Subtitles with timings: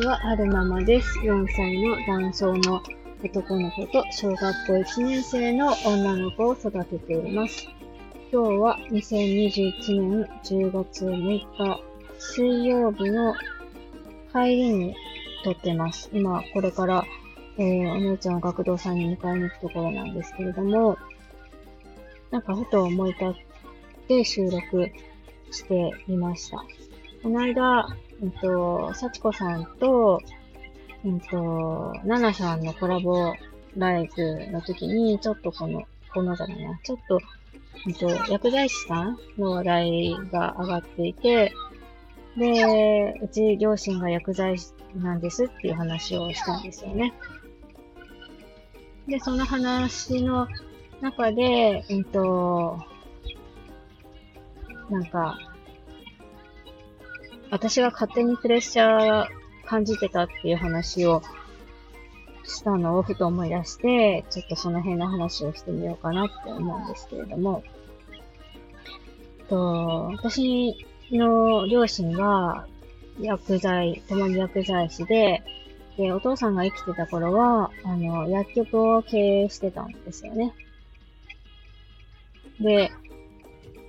[0.00, 1.18] 私は春ママです。
[1.24, 2.80] 4歳の男性の
[3.24, 7.68] 男の子と小学校1年生の女の子を育てています。
[8.30, 11.80] 今日は2021年10月6日
[12.16, 13.34] 水曜日の
[14.32, 14.94] 帰りに
[15.42, 16.08] 撮ってます。
[16.12, 17.04] 今これから、
[17.56, 20.96] えー、お姉ちゃんを学童さんに迎えに行くところなんですけれども、
[22.30, 23.34] なんかふと思い立っ
[24.06, 24.92] て収録
[25.50, 26.64] してみました。
[27.24, 27.88] この間、
[28.22, 30.20] えっと、幸子さんと、
[31.04, 33.32] えっと、ナナさんのコラボ
[33.76, 37.20] ライブの時に、ちょっとこの、このじゃないな、ちょっと、
[37.86, 41.52] えっと、薬剤師さんの話題が上がっていて、
[42.36, 47.14] で、うち両親が薬剤師なんですっていう話をしたんですよね。
[49.06, 50.48] で、その話の
[51.00, 52.78] 中で、えっと、
[54.90, 55.38] なんか、
[57.50, 59.26] 私が勝手にプレッシャー
[59.66, 61.22] 感じてたっていう話を
[62.44, 67.62] したのをふと思い出して、ちょっとその辺の話をしてみようかなって思うんですけれども、
[69.48, 72.66] と私の両親が
[73.20, 75.42] 薬剤、共に薬剤師で、
[75.96, 80.54] で、お父さんが生きてた頃は、あの、薬局を経営してたんですよね。
[82.60, 82.92] で、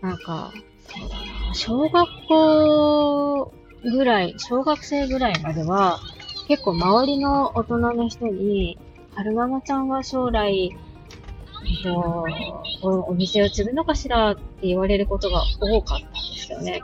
[0.02, 0.52] なんか、
[0.88, 1.22] そうだな、
[1.54, 3.52] 小学校
[3.84, 6.00] ぐらい、小学生ぐらいまでは、
[6.48, 8.78] 結構周りの大人の人に、
[9.16, 12.26] 春ママちゃんは将来、えっと、
[12.82, 14.32] お店を継ぐのかしら？
[14.32, 16.82] って言われることが多かったんですよね。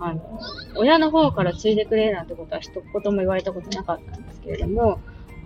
[0.00, 0.40] あの、
[0.76, 4.98] 親の方から継いでくれなんてことは一言も言われたことなかったんですけれども、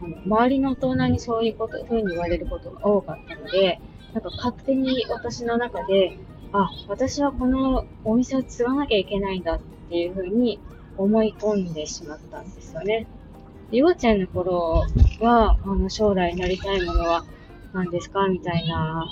[0.02, 3.80] あの周りの大人にそういうこと、ふうに言われることが多かったので、
[4.14, 6.18] なんか勝手に私の中で、
[6.52, 10.60] あ、私はこのお店を継がなきゃいけないんだっていうふうに
[10.96, 13.06] 思い込んでしまったんですよね。
[13.70, 14.86] 幼稚園の頃
[15.20, 17.24] は、あの、将来なりたいものは
[17.72, 19.06] 何ですかみたいな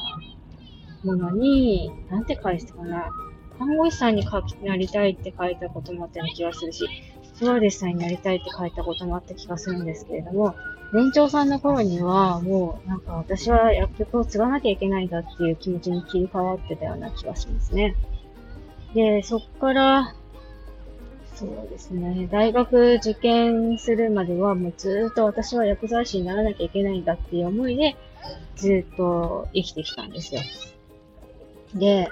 [1.02, 3.10] ものに、なんて返すかな。
[3.58, 4.24] 看護師さんに
[4.62, 6.88] なりたいって書いたこともあったような気がするし、
[7.34, 10.54] スチュワーデスさんになりたいって書いたこともあった気がするんですけれども、
[10.92, 17.96] 年長さんの頃には、もうなんか私は薬局を継がなきゃいけないんだっていう気持ちに切り替わってたような気がしますね。
[18.94, 20.14] で、そっから、
[21.34, 27.96] そうですね、大学受験するまではもうずっと私は薬剤師にならなきゃいけないんだっていう思いで、
[28.54, 30.40] ずっと生きてきたんですよ。
[31.74, 32.08] で、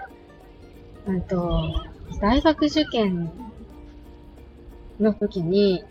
[1.06, 1.72] うんと、
[2.20, 3.30] 大学受験
[4.98, 5.84] の時に、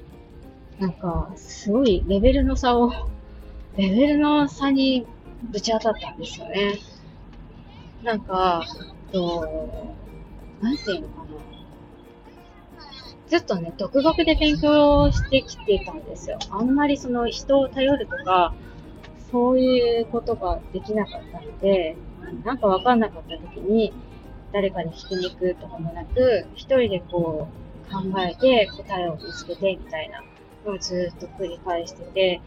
[0.79, 2.91] なんか、すごいレベルの差を、
[3.77, 5.05] レベルの差に
[5.51, 6.79] ぶち当たったんですよね。
[8.03, 8.63] なんか、
[9.11, 9.47] と、
[10.61, 11.29] なんていうのかな。
[13.27, 16.37] ずっとね、独学で勉強してきてたんですよ。
[16.49, 18.53] あんまりその人を頼るとか、
[19.31, 21.95] そういうことができなかったので、
[22.43, 23.93] なんかわかんなかった時に、
[24.51, 30.23] 誰かに聞きに行くとかもなく、一人でこう考えて答えを見つけてみたいな
[30.65, 32.41] のをずっと繰り返してて、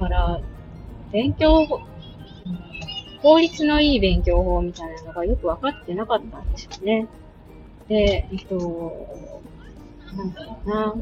[0.00, 0.40] だから、
[1.12, 1.66] 勉強、
[3.22, 7.08] 効率のいい勉強法みたいなのがよくわかってなかったんですよね。
[7.88, 9.08] で、えっと、
[10.16, 10.94] なんだろうな。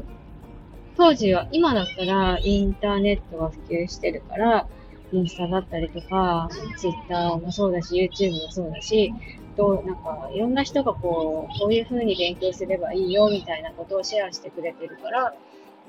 [0.95, 4.67] 当時は、今だったらインターネットが普及してるから、
[5.11, 9.13] インスタだったりとか、ツイッターもそうだし、YouTube もそうだし、
[9.55, 15.33] と、なんか、いろんな人がこう、こういう風に勉強すればいいよ、みたいなことをシェアしてくれてるから、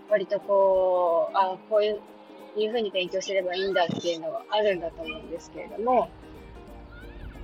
[0.09, 2.01] 割とこう、あこういう
[2.57, 6.09] いうふうに勉強すればいいんだっていうのがあるんだと思うんですけれども、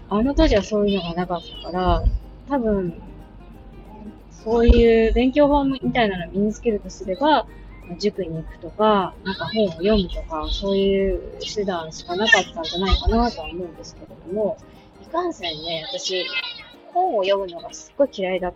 [0.09, 2.05] あの当時はそういうのがなかったから、
[2.49, 3.01] 多分、
[4.31, 7.47] そういう勉強法みたいなのを身につけるとすれば、
[7.99, 11.21] 塾に行くとか、なんか本を読むとか、そういう
[11.55, 14.57] 手段しかなかったんじゃないかなとは思うんですけれども、
[15.03, 16.27] いかんせんね、私、
[16.93, 18.53] 本を読むのがすっごい嫌いだ、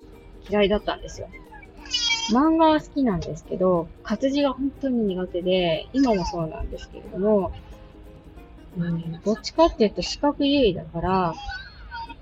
[0.48, 1.28] 嫌いだったんですよ。
[2.30, 7.52] 漫画は好きなんですけど、活字が本当に苦手で、今もそうなんですけれども、
[8.76, 11.34] うん、どっちかっていうと四角優位だから、あ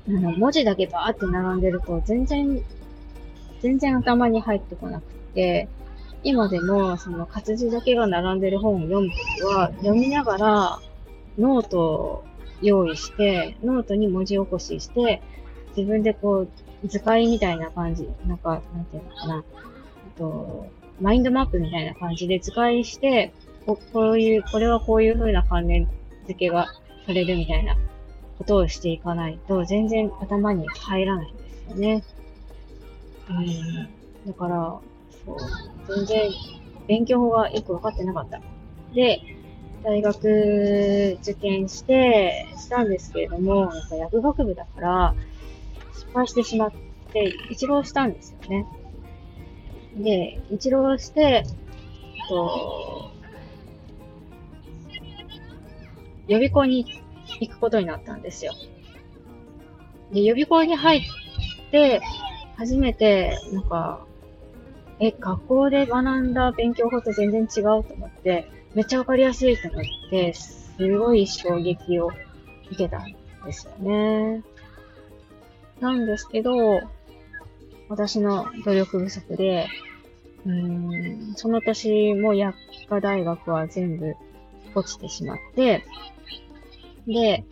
[0.09, 2.63] の、文字だけバーって並んでると全然、
[3.61, 5.05] 全然頭に入ってこなく
[5.35, 5.69] て、
[6.27, 10.81] 今でもその活字だけが並んでる本を読むときは、読みながら
[11.39, 12.25] ノートを
[12.61, 15.23] 用意して、ノートに文字起こしして、
[15.77, 16.49] 自分でこ
[16.83, 19.45] う、図解みたいな感じ、なんか、なんていうのかな、
[20.19, 20.67] と、
[21.01, 23.33] マインドマップみたいな感じで図解して、
[23.65, 25.89] ここういう、これはこういう風な関連
[26.27, 26.67] 付けが
[27.07, 27.77] されるみたいな
[28.39, 32.05] ことをしていかないと、全然頭に入らないんですよね。
[33.31, 33.33] う
[34.29, 34.33] ん。
[34.33, 34.81] だから、
[35.89, 36.31] 全然
[36.87, 38.41] 勉強法がよくわかってなかった。
[38.95, 39.21] で、
[39.83, 45.15] 大学受験して、したんですけれども、やっぱ薬学部だから、
[45.95, 46.73] 失敗してしまっ
[47.13, 48.67] て、一浪したんですよね。
[49.97, 51.45] で、一浪して、
[52.29, 53.11] と、
[56.27, 56.85] 予備校に
[57.41, 58.53] 行くことになったんですよ。
[60.13, 61.01] で、予備校に入っ
[61.71, 62.01] て、
[62.57, 64.05] 初めて、なんか、
[64.99, 72.11] え、学校で学んだ勉強法と全然違うと思って、めっちゃわかりやすいと思って、すごい衝撃を
[72.71, 73.15] 受けたん
[73.45, 74.43] ですよね。
[75.81, 76.81] なんですけど、
[77.89, 79.69] 私の努力不足で、
[80.47, 82.57] うん、その年も薬
[82.89, 84.15] 科大学は全部
[84.75, 85.85] 落ちてしまって、
[87.07, 87.45] で、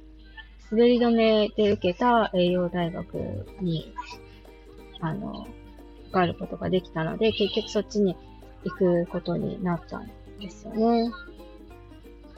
[0.70, 3.92] 滑り止めで受けた栄養大学に、
[5.00, 5.46] あの、
[6.14, 8.16] 受かることができたので、結局そっちに
[8.64, 11.10] 行くことになったんですよね。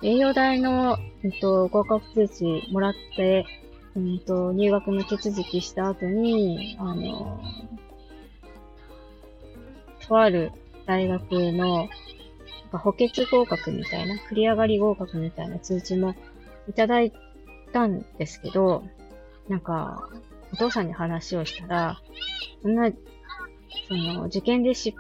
[0.03, 3.45] 栄養大の、えっと、合格通知もらって、
[3.95, 7.41] うんと、入学の手続きした後に、あの、
[10.07, 10.53] とある
[10.87, 11.89] 大学の、
[12.73, 16.15] 補欠合格みたいな、繰り上がり合格みたいな通知も
[16.69, 17.13] いただい
[17.73, 18.85] たんですけど、
[19.49, 20.11] なんか、
[20.53, 22.01] お父さんに話をしたら、
[22.63, 22.91] そんな、
[23.89, 24.97] その、受験で失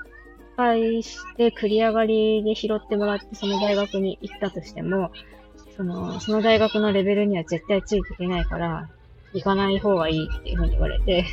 [0.56, 5.10] 敗して繰り上がりで拾ってもらってその大学に行ったとしても、
[5.76, 8.88] その、その大学のレベルには絶対ついていけないから、
[9.32, 11.24] 行かない方がいいっていうふうに言われて、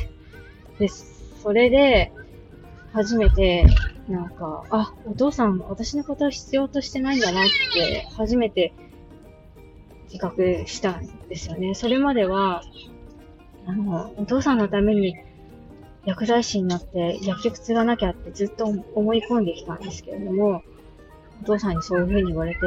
[0.78, 2.12] で、それで、
[2.92, 3.66] 初めて、
[4.08, 8.74] なんか、あ、お父さん、私のことを必要としてないんだなって、初めて
[10.04, 11.74] 自覚したんですよね。
[11.74, 12.62] それまでは、
[13.66, 15.16] あの、お父さんのために
[16.06, 20.62] 薬剤師になって薬局継がなきゃってずっと思い込んできたんですけれども、
[21.42, 22.60] お父さんにそういう風に言われて、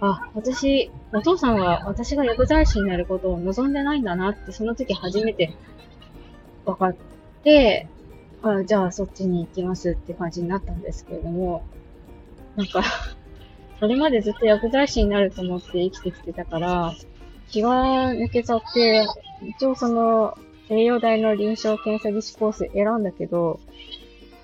[0.00, 5.54] あ、私、お父さんは私が薬剤師になることを望んでないんだなって、その時初めて
[6.64, 6.96] 分かっ
[7.44, 7.86] て、
[8.42, 11.64] あじゃあそっちに行きますって感じになったんですけれども、
[12.56, 12.82] なんか
[13.82, 16.94] それまでずっと薬剤師になると思って生きてきてたから、
[17.48, 19.06] 気が抜けちゃって、
[19.42, 20.38] 一応その、
[20.72, 23.60] 栄養大の臨床検査技師コース選んだけど、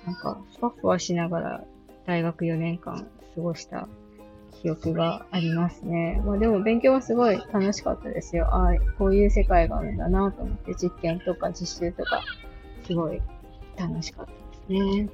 [0.05, 1.63] なんか、ふわふわしながら
[2.05, 3.87] 大学4年間過ごした
[4.61, 6.21] 記憶がありますね。
[6.25, 8.47] まあでも勉強はすごい楽しかったですよ。
[8.53, 12.21] ああ、こういう世界があるんだなと思って、実験とか実習とか、
[12.85, 13.21] すごい
[13.77, 15.09] 楽しかったですね。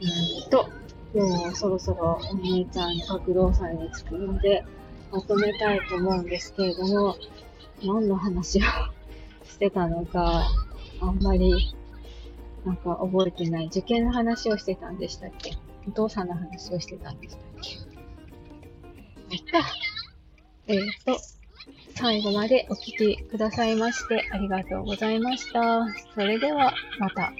[0.00, 0.68] うんと、
[1.14, 4.64] 今日はそろそろお兄ちゃん角郎さんに着くので、
[5.14, 7.16] まとめたいと思うんですけれども、
[7.84, 8.62] 何の話を
[9.46, 10.44] してたのか、
[11.00, 11.74] あんまり、
[12.64, 13.66] なんか覚えてない。
[13.66, 15.52] 受験の話をしてたんでしたっけ？
[15.86, 17.70] お父さんの話をしてたんでしたっけ？
[19.30, 19.46] えっと、
[20.66, 21.20] えー、と、
[21.94, 25.86] 最後までお聴きくださいましてありがとうございました。
[26.14, 27.32] それではまた。